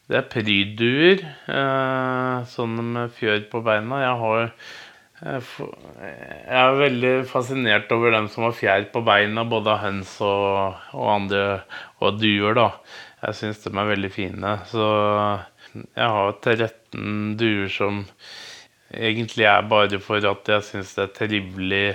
Det 0.10 0.18
er 0.18 0.26
prydduer. 0.30 1.22
Eh, 1.50 2.46
sånne 2.50 2.84
med 2.86 3.14
fjør 3.14 3.44
på 3.52 3.62
beina. 3.66 4.02
Jeg 4.02 4.18
har 4.22 4.52
jeg 5.24 6.58
er 6.60 6.76
veldig 6.76 7.12
fascinert 7.30 7.92
over 7.96 8.12
dem 8.12 8.26
som 8.32 8.44
har 8.50 8.56
fjær 8.58 8.88
på 8.92 9.02
beina, 9.08 9.46
både 9.48 9.72
av 9.72 9.80
høns 9.86 10.16
og, 10.20 10.82
og 10.92 11.12
andre 11.14 11.44
og 12.04 12.20
duer. 12.20 12.58
da. 12.58 12.68
Jeg 13.24 13.38
syns 13.40 13.64
de 13.64 13.72
er 13.72 13.88
veldig 13.94 14.12
fine. 14.12 14.58
Så 14.68 14.90
jeg 15.76 16.10
har 16.18 16.36
13 16.44 17.38
duer 17.40 17.72
som 17.72 18.04
egentlig 18.92 19.48
er 19.50 19.64
bare 19.72 20.02
for 20.04 20.20
at 20.20 20.52
jeg 20.52 20.68
syns 20.68 20.94
det 20.98 21.08
er 21.08 21.16
trivelig. 21.16 21.88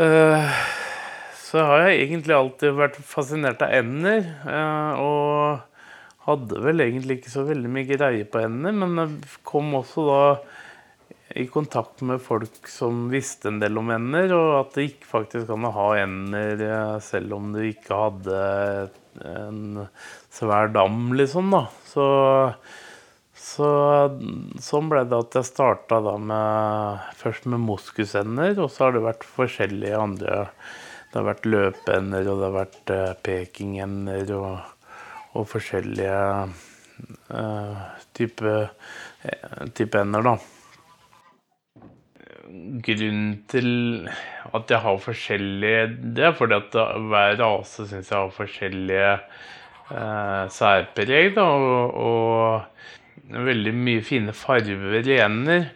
Uh, 0.00 0.69
så 1.50 1.64
har 1.66 1.88
jeg 1.88 2.04
egentlig 2.04 2.36
alltid 2.36 2.76
vært 2.78 2.96
fascinert 3.02 3.62
av 3.66 3.74
ender. 3.74 4.22
Eh, 4.46 5.02
og 5.02 5.66
hadde 6.28 6.62
vel 6.62 6.84
egentlig 6.84 7.18
ikke 7.18 7.32
så 7.32 7.44
veldig 7.48 7.70
mye 7.74 7.88
greie 7.90 8.26
på 8.28 8.42
ender, 8.44 8.74
men 8.76 8.98
jeg 9.02 9.38
kom 9.48 9.72
også 9.78 10.04
da 10.06 10.24
i 11.40 11.46
kontakt 11.50 12.02
med 12.06 12.22
folk 12.22 12.66
som 12.70 13.04
visste 13.10 13.50
en 13.50 13.60
del 13.62 13.78
om 13.78 13.90
ender, 13.94 14.34
og 14.34 14.50
at 14.58 14.76
det 14.76 14.86
gikk 14.88 15.06
faktisk 15.06 15.50
an 15.54 15.68
ha 15.74 15.88
ender 16.00 16.64
selv 17.06 17.36
om 17.38 17.52
du 17.54 17.62
ikke 17.68 17.98
hadde 17.98 18.40
en 19.30 19.84
svær 20.34 20.70
dam, 20.74 21.12
liksom, 21.18 21.52
da. 21.54 21.64
Så, 21.86 22.06
så 23.38 23.70
sånn 24.62 24.90
ble 24.90 25.04
det 25.06 25.22
at 25.22 25.38
jeg 25.38 25.50
starta 25.52 26.02
først 27.22 27.46
med 27.50 27.62
moskusender, 27.62 28.56
og 28.58 28.70
så 28.74 28.88
har 28.88 28.98
det 28.98 29.06
vært 29.06 29.26
forskjellige 29.38 30.02
andre 30.02 30.44
det 31.10 31.18
har 31.18 31.26
vært 31.26 31.48
løpeender, 31.50 32.28
og 32.30 32.38
det 32.38 32.46
har 32.46 32.54
vært 32.54 32.92
uh, 32.94 33.12
pekingender 33.26 34.30
og, 34.36 34.60
og, 35.34 35.42
forskjellige 35.50 36.20
uh, 37.34 37.80
type, 38.14 38.54
ender, 39.98 40.28
da. 40.28 40.36
Grunnen 42.86 43.34
til 43.50 43.68
at 44.50 44.72
jeg 44.72 44.82
har 44.82 44.96
forskjellige 44.98 45.82
Det 46.16 46.24
er 46.26 46.32
fordi 46.34 46.56
at 46.56 46.72
hver 46.74 47.36
rase 47.38 47.84
syns 47.86 48.10
jeg 48.10 48.16
har 48.16 48.32
forskjellige 48.34 49.12
uh, 49.90 50.46
særpreg, 50.54 51.34
da, 51.34 51.50
og, 51.50 52.00
og 52.06 53.44
veldig 53.50 53.74
mye 53.74 54.02
fine 54.06 54.34
farver 54.34 55.06
i 55.10 55.18
ender. 55.22 55.70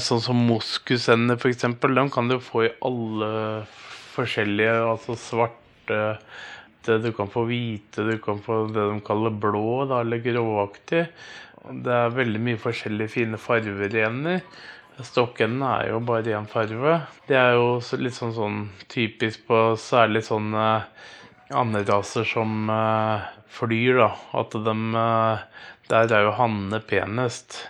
sånn 0.00 0.20
som 0.20 0.40
moskusender, 0.48 1.36
f.eks. 1.40 1.64
De 1.80 2.04
kan 2.12 2.28
du 2.28 2.36
få 2.44 2.66
i 2.66 2.74
alle 2.84 3.30
forskjellige, 4.16 4.76
altså 4.92 5.16
svarte 5.20 6.00
Du 6.86 7.10
kan 7.16 7.28
få 7.30 7.42
hvite, 7.48 8.04
du 8.06 8.16
kan 8.22 8.38
få 8.42 8.66
det 8.70 8.84
de 8.92 9.00
kaller 9.04 9.34
blå, 9.34 9.84
da, 9.90 10.00
eller 10.04 10.22
gråaktig. 10.22 11.06
Det 11.82 11.92
er 11.92 12.14
veldig 12.14 12.40
mye 12.46 12.60
forskjellige 12.62 13.10
fine 13.16 13.40
farger 13.42 13.90
igjen 13.90 14.20
i. 14.36 14.36
Stokkenden 15.04 15.64
er 15.66 15.90
jo 15.90 15.98
bare 16.08 16.32
én 16.38 16.46
farve. 16.48 17.00
Det 17.28 17.36
er 17.36 17.56
jo 17.58 17.80
litt 18.00 18.16
sånn, 18.16 18.32
sånn 18.32 18.60
typisk 18.88 19.42
på 19.48 19.58
særlig 19.80 20.22
sånne 20.24 20.68
anderaser 21.52 22.24
som 22.24 22.70
uh, 22.72 23.26
flyr, 23.52 24.00
da. 24.00 24.10
At 24.40 24.56
de 24.56 24.76
uh, 24.96 25.44
Der 25.90 26.10
er 26.10 26.24
jo 26.26 26.36
hannene 26.38 26.80
penest. 26.80 27.60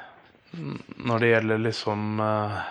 Når 0.54 1.18
det 1.20 1.32
gjelder 1.32 1.64
liksom 1.66 2.20
uh, 2.22 2.62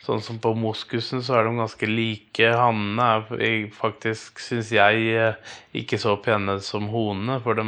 Sånn 0.00 0.22
som 0.24 0.38
på 0.40 0.54
moskusen, 0.56 1.20
så 1.20 1.36
er 1.36 1.44
de 1.44 1.58
ganske 1.58 1.88
like. 1.88 2.46
Hannene 2.56 3.08
er 3.36 3.66
faktisk, 3.76 4.40
syns 4.40 4.70
jeg, 4.72 5.34
ikke 5.76 5.98
så 6.00 6.14
pene 6.24 6.56
som 6.64 6.88
honene. 6.88 7.36
For 7.44 7.58
de, 7.58 7.66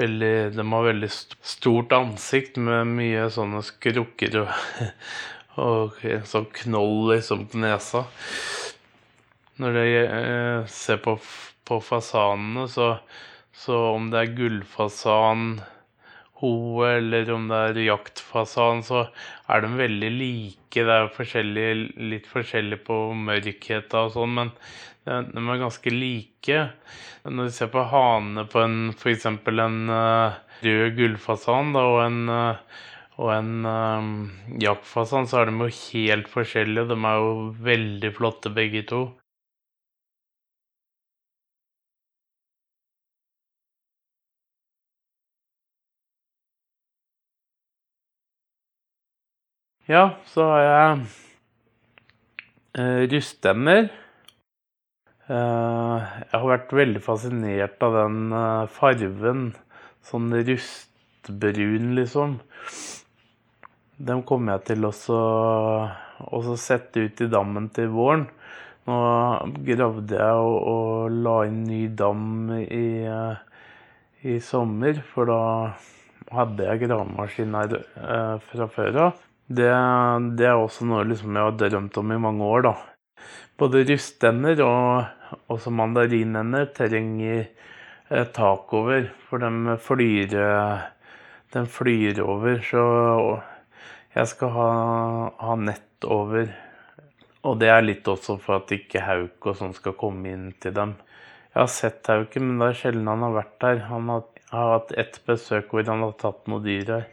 veldig, 0.00 0.34
de 0.56 0.66
har 0.72 0.88
veldig 0.88 1.10
stort 1.12 1.92
ansikt 1.96 2.56
med 2.56 2.88
mye 2.96 3.28
sånne 3.32 3.60
skrukker 3.68 4.40
og, 4.46 4.80
og 5.66 6.00
sånn 6.32 6.48
knoll 6.62 7.12
liksom 7.12 7.44
på 7.52 7.60
nesa. 7.66 8.06
Når 9.60 9.80
jeg 9.82 10.08
eh, 10.08 10.64
ser 10.72 11.04
på, 11.04 11.18
på 11.68 11.80
fasanene, 11.84 12.64
så, 12.68 12.94
så 13.56 13.78
om 13.94 14.08
det 14.12 14.22
er 14.22 14.36
gullfasan 14.40 15.50
hoe, 16.40 16.88
eller 16.98 17.30
om 17.32 17.46
det 17.48 17.60
er 17.70 17.78
jaktfasan, 17.86 18.82
så 18.84 19.06
er 19.48 19.62
de 19.64 19.70
veldig 19.78 20.10
like. 20.12 20.76
Det 20.76 20.92
er 20.92 21.12
forskjellig, 21.14 21.68
litt 22.12 22.26
forskjellig 22.28 22.82
på 22.84 22.98
mørkheten 23.16 24.02
og 24.02 24.12
sånn, 24.16 24.34
men 24.36 24.52
de 25.06 25.42
er 25.42 25.62
ganske 25.62 25.92
like. 25.94 26.58
Når 27.24 27.48
du 27.48 27.54
ser 27.56 27.70
på 27.72 27.86
hanene 27.90 28.44
på 28.50 28.60
en 28.62 28.76
f.eks. 28.92 29.26
en 29.30 29.78
uh, 29.90 30.36
rød 30.66 30.96
gullfasan 30.98 31.72
da, 31.74 31.84
og 31.94 32.00
en, 32.04 32.20
uh, 32.28 32.82
og 33.16 33.32
en 33.32 33.52
um, 33.66 34.10
jaktfasan, 34.62 35.30
så 35.30 35.40
er 35.40 35.50
de 35.50 35.56
jo 35.64 35.70
helt 35.78 36.28
forskjellige. 36.30 36.90
De 36.92 36.98
er 37.00 37.22
jo 37.22 37.32
veldig 37.70 38.12
flotte 38.18 38.52
begge 38.54 38.84
to. 38.90 39.06
Ja, 49.86 50.16
så 50.26 50.42
har 50.50 50.64
jeg 50.64 51.02
uh, 52.74 53.02
rystemmer. 53.06 53.84
Uh, 55.30 56.02
jeg 56.02 56.32
har 56.32 56.46
vært 56.50 56.72
veldig 56.74 57.02
fascinert 57.04 57.84
av 57.86 57.94
den 57.94 58.16
uh, 58.34 58.66
fargen. 58.66 59.44
Sånn 60.02 60.34
rustbrun, 60.34 61.92
liksom. 62.00 62.34
Den 64.10 64.24
kommer 64.26 64.56
jeg 64.56 64.72
til 64.72 64.88
å 64.90 66.56
sette 66.58 67.04
ut 67.06 67.22
i 67.22 67.28
dammen 67.30 67.68
til 67.76 67.94
våren. 67.94 68.26
Nå 68.90 68.96
gravde 69.70 70.18
jeg 70.18 70.48
og, 70.48 70.56
og 70.72 71.20
la 71.28 71.36
inn 71.46 71.62
ny 71.68 71.84
dam 71.94 72.50
i, 72.58 73.06
i 74.26 74.34
sommer, 74.42 74.98
for 75.14 75.30
da 75.30 75.40
hadde 76.34 76.66
jeg 76.72 76.82
gravemaskin 76.88 77.54
her 77.54 77.78
fra 78.50 78.68
før 78.74 79.00
av. 79.06 79.25
Det, 79.46 79.70
det, 80.34 80.46
er 80.46 80.58
også 80.58 80.86
noe 80.90 81.04
liksom 81.06 81.36
jeg 81.38 81.46
har 81.46 81.58
drømt 81.60 81.98
om 82.00 82.12
i 82.12 82.18
mange 82.18 82.46
år. 82.50 82.66
da. 82.66 82.74
Både 83.56 83.84
rystender 83.86 84.58
og 84.64 85.46
også 85.54 85.70
mandarinender 85.70 86.66
trenger 86.74 87.46
eh, 88.10 88.26
tak 88.34 88.74
over, 88.74 89.06
for 89.28 89.42
de 89.42 89.76
flyr, 89.78 90.34
de 91.54 91.64
flyr 91.78 92.20
over. 92.26 92.58
Så 92.66 92.82
jeg 94.16 94.32
skal 94.34 94.54
ha, 94.58 94.68
ha, 95.38 95.56
nett 95.62 96.04
over. 96.04 96.50
Og 97.46 97.58
det 97.62 97.70
er 97.70 97.86
litt 97.86 98.08
også 98.10 98.40
for 98.42 98.58
at 98.58 98.74
ikke 98.74 99.06
hauk 99.06 99.46
og 99.46 99.60
sånn 99.60 99.76
skal 99.78 99.94
komme 99.94 100.34
inn 100.34 100.48
til 100.58 100.74
dem. 100.74 100.98
Jeg 101.52 101.62
har 101.62 101.70
sett 101.72 102.10
hauken, 102.10 102.50
men 102.50 102.58
det 102.60 102.72
er 102.72 102.80
sjelden 102.82 103.14
han 103.14 103.22
har 103.28 103.38
vært 103.38 103.58
der. 103.62 103.84
Han 103.92 104.10
har, 104.10 104.26
har 104.50 104.72
hatt 104.74 104.96
ett 104.98 105.20
besøk 105.28 105.70
hvor 105.70 105.86
han 105.86 106.02
har 106.02 106.18
tatt 106.18 106.50
noe 106.50 106.66
dyr 106.66 106.90
her. 106.96 107.12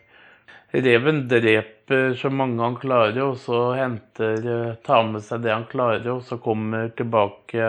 Reven 0.73 1.27
dreper 1.27 2.13
så 2.13 2.31
mange 2.33 2.63
han 2.63 2.75
klarer, 2.81 3.19
og 3.21 3.35
så 3.37 3.57
henter, 3.77 4.39
eh, 4.41 4.75
tar 4.81 5.03
med 5.05 5.21
seg 5.21 5.43
det 5.43 5.51
han 5.53 5.67
klarer, 5.69 6.07
og 6.09 6.23
så 6.25 6.39
kommer 6.41 6.87
tilbake 6.97 7.67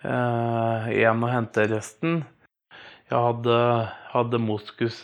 eh, 0.00 0.86
igjen 0.94 1.26
og 1.26 1.34
henter 1.34 1.68
resten. 1.68 2.22
Jeg 3.10 3.20
hadde, 3.26 3.58
hadde 4.14 4.40
moskus, 4.40 5.02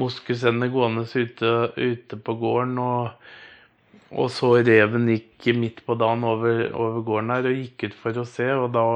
moskusender 0.00 0.72
gående 0.72 1.04
ute, 1.04 1.52
ute, 1.76 2.16
på 2.16 2.36
gården, 2.40 2.80
og, 2.80 3.28
og, 4.08 4.30
så 4.32 4.54
reven 4.64 5.10
gikk 5.12 5.50
midt 5.60 5.84
på 5.84 5.96
dagen 6.00 6.24
over, 6.24 6.70
over, 6.72 7.04
gården 7.04 7.34
her 7.34 7.50
og 7.50 7.60
gikk 7.60 7.90
ut 7.90 7.98
for 8.00 8.22
å 8.22 8.24
se, 8.28 8.48
og 8.56 8.72
da, 8.72 8.86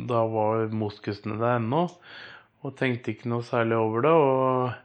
da 0.00 0.24
var 0.32 0.64
moskusene 0.72 1.36
der 1.36 1.58
ennå. 1.58 1.84
Og 2.64 2.72
tenkte 2.80 3.12
ikke 3.12 3.28
noe 3.28 3.44
særlig 3.44 3.76
over 3.76 4.08
det. 4.08 4.16
og 4.16 4.83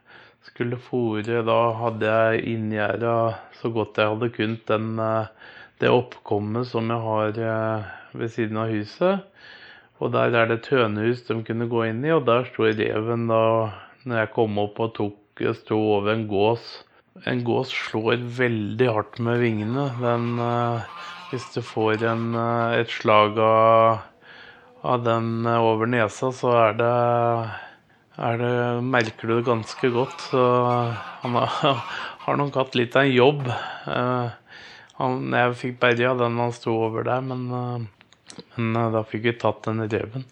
skulle 0.49 0.79
fôre, 0.81 1.41
da 1.45 1.59
hadde 1.77 2.09
jeg 2.09 2.43
inngjerda 2.55 3.15
så 3.59 3.71
godt 3.73 3.99
jeg 3.99 4.11
hadde 4.13 4.31
kunnet 4.35 4.65
den, 4.69 4.91
eh, 4.99 5.53
det 5.79 5.91
oppkommet 5.93 6.67
som 6.67 6.89
jeg 6.91 7.05
har 7.05 7.39
eh, 7.51 7.87
ved 8.17 8.33
siden 8.33 8.59
av 8.59 8.73
huset. 8.73 9.25
Og 9.99 10.13
der 10.15 10.35
er 10.35 10.49
det 10.49 10.59
et 10.61 10.71
hønehus 10.73 11.25
de 11.27 11.37
kunne 11.45 11.69
gå 11.69 11.85
inn 11.89 12.03
i, 12.05 12.13
og 12.15 12.25
der 12.27 12.47
sto 12.47 12.65
reven 12.67 13.27
da 13.29 13.43
når 14.07 14.21
jeg 14.23 14.33
kom 14.35 14.59
opp 14.61 14.79
og 14.79 14.93
tok 14.95 15.43
sto 15.55 15.77
over 15.95 16.13
en 16.15 16.27
gås. 16.27 16.63
En 17.27 17.43
gås 17.47 17.71
slår 17.75 18.23
veldig 18.39 18.91
hardt 18.95 19.19
med 19.23 19.39
vingene. 19.43 19.89
Den, 20.01 20.29
eh, 20.43 20.89
hvis 21.31 21.47
du 21.53 21.61
får 21.61 22.03
en, 22.09 22.33
et 22.79 22.89
slag 22.89 23.37
av, 23.37 24.03
av 24.83 25.03
den 25.05 25.45
over 25.45 25.87
nesa, 25.87 26.31
så 26.35 26.55
er 26.65 26.79
det 26.79 26.93
det, 28.19 28.81
merker 28.83 29.27
du 29.27 29.35
det 29.37 29.47
ganske 29.47 29.89
godt. 29.95 30.25
Så 30.31 30.41
han 31.21 31.37
har, 31.39 31.83
har 32.25 32.39
nok 32.39 32.57
hatt 32.59 32.75
litt 32.75 32.97
av 32.99 33.07
en 33.07 33.15
jobb. 33.15 33.45
Uh, 33.87 34.27
han, 34.99 35.21
jeg 35.31 35.59
fikk 35.61 35.79
berga 35.79 36.15
den 36.19 36.39
han 36.41 36.55
sto 36.55 36.75
over 36.87 37.07
der, 37.07 37.23
men, 37.23 37.47
uh, 37.53 38.43
men 38.57 38.75
uh, 38.75 38.89
da 38.97 39.05
fikk 39.07 39.23
vi 39.29 39.37
tatt 39.39 39.63
den 39.69 39.85
reven. 39.87 40.27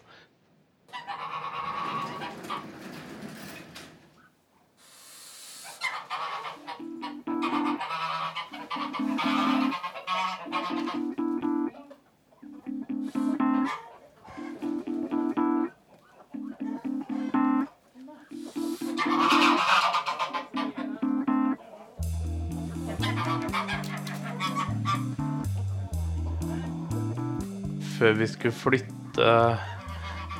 Før 27.98 28.14
vi 28.18 28.28
skulle 28.30 28.54
flytte 28.54 29.30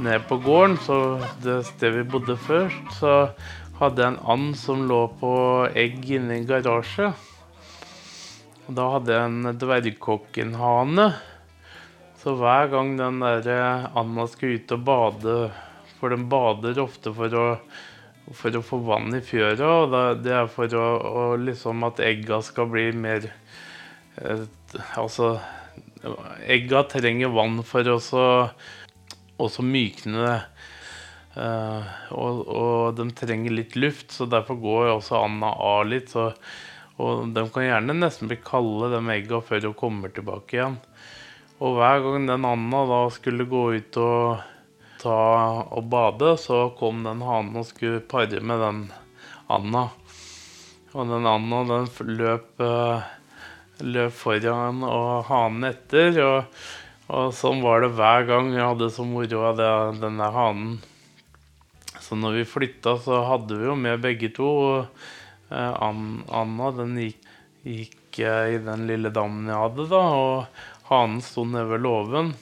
ned 0.05 0.27
på 0.29 0.39
gården, 0.45 0.77
så 0.83 0.99
det 1.43 1.65
stedet 1.73 1.97
vi 1.97 2.11
bodde 2.13 2.37
først, 2.39 2.93
så 3.01 3.15
hadde 3.81 4.03
jeg 4.03 4.15
en 4.15 4.21
and 4.31 4.55
som 4.59 4.85
lå 4.91 5.01
på 5.21 5.33
egg 5.79 6.07
inne 6.19 6.41
i 6.41 6.47
garasje. 6.47 7.11
Og 8.69 8.77
da 8.77 8.87
hadde 8.95 9.15
jeg 9.15 9.31
en 9.31 9.59
dvergkokkenhane. 9.59 11.09
Så 12.19 12.35
hver 12.39 12.71
gang 12.73 12.97
den 12.99 13.23
der 13.23 13.89
anda 13.97 14.27
skulle 14.29 14.59
ut 14.59 14.73
og 14.75 14.81
bade 14.85 15.37
For 16.01 16.11
den 16.11 16.27
bader 16.31 16.79
ofte 16.83 17.13
for 17.15 17.35
å, 17.35 17.45
for 18.35 18.55
å 18.55 18.63
få 18.63 18.79
vann 18.87 19.15
i 19.17 19.23
fjøra, 19.25 19.71
og 19.83 19.95
det 20.23 20.35
er 20.35 20.51
for 20.53 20.71
å, 20.79 20.85
å 21.11 21.23
liksom 21.43 21.83
at 21.89 22.03
egga 22.05 22.39
skal 22.47 22.69
bli 22.71 22.85
mer 22.95 23.27
eh, 24.23 24.45
Altså 25.01 25.33
Egga 26.47 26.85
trenger 26.91 27.33
vann 27.35 27.63
for 27.67 27.89
å 27.89 29.51
mykne 29.65 30.25
det. 30.25 30.39
Uh, 31.39 31.85
og, 32.19 32.39
og, 32.51 32.97
de 32.99 33.05
trenger 33.15 33.55
litt 33.55 33.77
luft, 33.79 34.11
så 34.11 34.27
derfor 34.27 34.59
går 34.59 34.93
også 34.97 35.21
anda 35.23 35.53
av 35.55 35.85
litt. 35.87 36.11
Så, 36.11 36.33
og 36.99 37.31
de 37.35 37.45
kan 37.55 37.67
gjerne 37.67 37.95
nesten 37.95 38.31
bli 38.31 38.41
kalde, 38.43 38.91
de 38.95 39.03
egga, 39.15 39.43
før 39.45 39.63
de 39.63 39.75
kommer 39.79 40.15
tilbake 40.15 40.59
igjen. 40.59 40.79
Og 41.59 41.79
hver 41.79 42.03
gang 42.03 42.27
den 42.31 42.47
anda 42.47 42.85
da 42.91 43.03
skulle 43.15 43.47
gå 43.51 43.65
ut 43.79 43.99
og 44.03 44.43
ta 44.99 45.21
og 45.75 45.87
bade, 45.91 46.35
så 46.43 46.69
kom 46.79 47.05
den 47.07 47.23
hanen 47.27 47.61
og 47.61 47.69
skulle 47.71 48.03
pare 48.03 48.43
med 48.43 48.63
den 48.63 48.83
anda. 49.51 49.89
Og 50.95 51.11
den 51.11 51.27
anda 51.29 51.63
den 51.71 52.17
løp 52.19 52.63
uh, 52.63 53.07
løp 53.85 54.15
foran 54.17 54.83
og 54.87 55.29
hanen 55.29 55.71
etter. 55.71 56.19
Og, 56.25 56.61
og, 57.09 57.33
sånn 57.37 57.63
var 57.65 57.85
det 57.85 57.95
hver 57.99 58.27
gang 58.29 58.53
jeg 58.55 58.65
hadde 58.65 58.91
så 58.95 59.07
moro 59.09 59.45
av 59.51 59.61
denne 60.01 60.31
hanen. 60.35 60.79
Så 62.03 62.17
når 62.17 62.41
vi 62.41 62.49
flytta, 62.49 62.97
så 63.05 63.23
hadde 63.29 63.59
vi 63.59 63.69
jo 63.69 63.77
med 63.79 64.03
begge 64.05 64.33
to. 64.35 64.49
Og 64.49 65.53
eh, 65.53 65.83
Anna 65.83 66.73
den 66.77 66.97
gikk, 67.03 67.31
gikk 67.69 68.21
i 68.25 68.59
den 68.65 68.87
lille 68.89 69.13
dammen 69.15 69.47
jeg 69.51 69.61
hadde, 69.61 69.85
da, 69.91 70.01
og 70.19 70.89
hanen 70.89 71.21
sto 71.23 71.45
nede 71.47 71.69
ved 71.71 71.85
låven. 71.85 72.33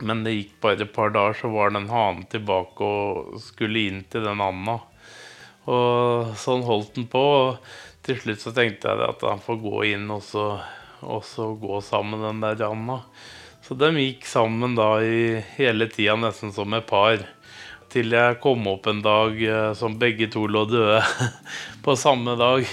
Men 0.00 0.24
det 0.24 0.34
gikk 0.34 0.56
bare 0.64 0.84
et 0.84 0.92
par 0.92 1.12
dager, 1.14 1.36
så 1.38 1.50
var 1.52 1.72
den 1.72 1.88
hanen 1.92 2.26
tilbake 2.32 2.84
og 2.84 3.38
skulle 3.44 3.86
inn 3.88 4.02
til 4.10 4.26
den 4.26 4.42
anda. 4.42 4.80
Og 5.66 6.34
sånn 6.38 6.64
holdt 6.66 6.94
den 6.98 7.08
på. 7.10 7.22
Og 7.22 8.04
til 8.06 8.20
slutt 8.22 8.42
så 8.44 8.52
tenkte 8.54 8.92
jeg 8.92 9.08
at 9.08 9.24
han 9.26 9.42
får 9.42 9.62
gå 9.62 9.86
inn 9.92 10.10
og 10.14 10.22
så, 10.22 10.46
og 11.02 11.24
så 11.26 11.50
gå 11.58 11.80
sammen 11.84 12.22
den 12.22 12.44
der 12.44 12.68
anda. 12.68 13.00
Så 13.66 13.74
de 13.74 13.90
gikk 13.98 14.28
sammen 14.30 14.76
da 14.78 15.00
i 15.02 15.40
hele 15.56 15.88
tida, 15.90 16.14
nesten 16.20 16.52
som 16.54 16.74
et 16.76 16.86
par. 16.86 17.18
Til 17.90 18.14
jeg 18.14 18.38
kom 18.42 18.66
opp 18.70 18.86
en 18.90 19.02
dag 19.02 19.40
eh, 19.42 19.72
som 19.78 19.98
begge 19.98 20.28
to 20.30 20.44
lå 20.50 20.66
døde 20.70 21.00
på 21.84 21.98
samme 21.98 22.36
dag. 22.38 22.66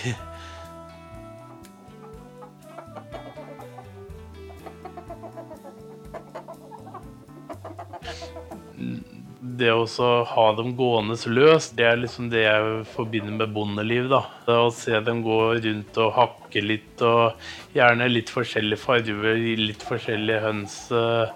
Det 9.64 9.72
å 9.74 10.10
ha 10.28 10.46
dem 10.58 10.74
gående 10.78 11.16
løst, 11.32 11.78
det 11.80 11.88
er 11.88 12.02
liksom 12.02 12.30
det 12.32 12.44
jeg 12.44 12.84
forbinder 12.94 13.38
med 13.40 13.54
bondeliv. 13.56 14.10
da. 14.12 14.22
Å 14.52 14.70
se 14.76 15.00
dem 15.00 15.24
gå 15.24 15.40
rundt 15.64 16.00
og 16.04 16.14
hakke 16.18 16.64
litt, 16.64 17.02
og 17.02 17.40
gjerne 17.76 18.12
litt 18.12 18.32
forskjellige 18.34 18.84
farger, 18.84 19.40
litt 19.64 19.84
forskjellige 19.88 20.44
høns, 20.44 20.78
uh, 20.92 21.32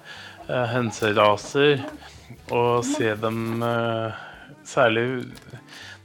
hønseraser. 0.75 1.85
Og 2.51 2.83
se 2.85 3.15
dem 3.23 3.63
uh, 3.63 4.11
særlig 4.67 5.07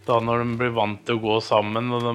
da 0.06 0.18
når 0.22 0.42
de 0.42 0.56
blir 0.58 0.72
vant 0.74 1.02
til 1.06 1.18
å 1.18 1.22
gå 1.22 1.36
sammen, 1.44 1.92
og 1.94 2.06
de, 2.06 2.14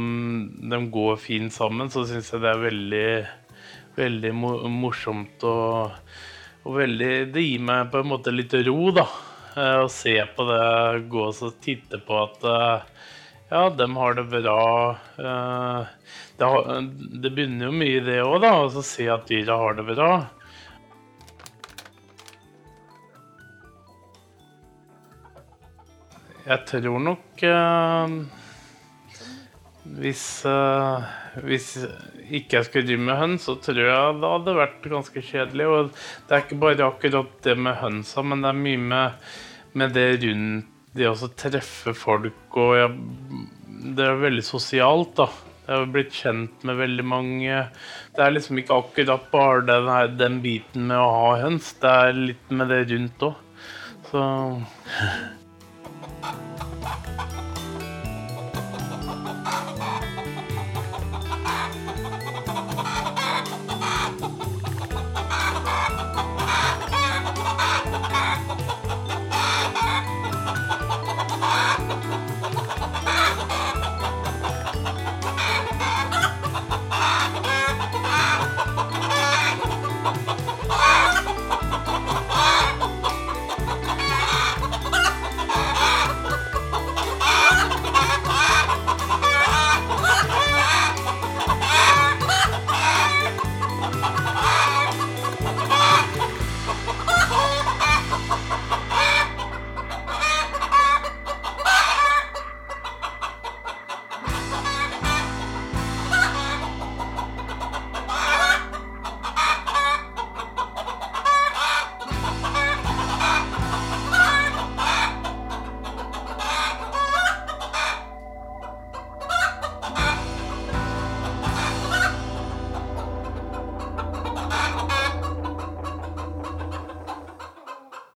de 0.71 0.81
går 0.91 1.19
fint 1.23 1.53
sammen, 1.53 1.91
så 1.91 2.03
syns 2.07 2.33
jeg 2.33 2.43
det 2.43 2.51
er 2.51 2.65
veldig, 2.65 3.11
veldig 3.97 4.33
morsomt 4.35 5.45
og, 5.47 5.95
og 6.67 6.75
veldig 6.81 7.11
Det 7.31 7.45
gir 7.45 7.63
meg 7.63 7.87
på 7.93 8.01
en 8.01 8.11
måte 8.11 8.35
litt 8.35 8.55
ro, 8.67 8.91
da. 8.95 9.07
Eh, 9.57 9.79
å 9.81 9.89
se 9.89 10.13
på 10.35 10.45
det, 10.45 11.07
gå 11.09 11.23
og 11.31 11.61
titte 11.65 11.97
på 12.05 12.17
at 12.21 12.43
eh, 12.45 13.05
ja, 13.49 13.61
dem 13.73 13.95
har 13.97 14.13
det 14.13 14.27
bra. 14.29 14.65
Eh, 15.17 16.11
det, 16.37 16.45
har, 16.45 16.89
det 17.23 17.31
begynner 17.31 17.71
jo 17.71 17.77
mye 17.79 17.95
i 17.97 18.03
det 18.05 18.19
òg, 18.21 18.37
da. 18.43 18.53
å 18.61 18.83
se 18.85 19.07
at 19.09 19.25
dyra 19.31 19.57
har 19.57 19.79
det 19.79 19.87
bra. 19.89 20.11
Jeg 26.47 26.63
tror 26.69 27.01
nok 27.01 27.41
hvis, 29.97 30.23
uh, 30.45 31.03
hvis 31.43 31.73
ikke 32.27 32.59
jeg 32.59 32.67
skulle 32.67 32.87
drive 32.87 33.03
med 33.07 33.19
høns, 33.19 33.47
så 33.47 33.57
tror 33.59 33.81
jeg 33.81 34.15
det 34.21 34.31
hadde 34.31 34.55
vært 34.57 34.87
ganske 34.91 35.23
kjedelig. 35.29 35.67
Og 35.67 35.91
det 36.27 36.35
er 36.37 36.45
ikke 36.45 36.61
bare 36.61 36.87
akkurat 36.87 37.35
det 37.43 37.57
med 37.59 37.79
hønsa, 37.81 38.23
men 38.23 38.43
det 38.43 38.51
er 38.51 38.63
mye 38.63 38.81
med 38.93 39.29
med 39.77 39.93
det 39.97 40.09
rundt 40.25 40.73
det 40.97 41.09
å 41.09 41.29
treffe 41.37 41.93
folk 41.93 42.57
og 42.57 42.71
jeg, 42.77 42.95
Det 43.97 44.05
er 44.07 44.23
veldig 44.23 44.43
sosialt, 44.45 45.13
da. 45.19 45.27
Jeg 45.67 45.75
har 45.75 45.89
blitt 45.91 46.15
kjent 46.15 46.63
med 46.65 46.79
veldig 46.79 47.03
mange. 47.05 47.57
Det 48.15 48.23
er 48.23 48.33
liksom 48.33 48.59
ikke 48.61 48.77
akkurat 48.81 49.25
bare 49.33 49.65
den, 49.67 49.89
her, 49.91 50.07
den 50.15 50.37
biten 50.43 50.87
med 50.89 50.97
å 50.97 51.09
ha 51.11 51.33
høns. 51.43 51.73
Det 51.81 51.91
er 51.91 52.15
litt 52.15 52.53
med 52.55 52.71
det 52.71 52.85
rundt 52.89 53.25
òg. 53.27 53.41
Så 54.07 54.23